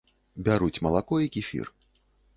Бяруць 0.47 0.79
малако 0.87 1.15
і 1.27 1.29
кефір. 1.37 1.73